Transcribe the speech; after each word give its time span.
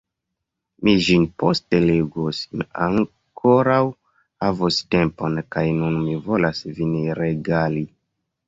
Mi 0.87 0.93
ĝin 1.07 1.25
poste 1.41 1.81
legos, 1.83 2.39
mi 2.55 2.65
ankoraŭ 2.87 3.77
havos 4.47 4.81
tempon, 4.97 5.39
kaj 5.57 5.67
nun 5.83 6.03
mi 6.09 6.19
volas 6.31 6.67
vin 6.81 6.97
regali. 7.25 7.87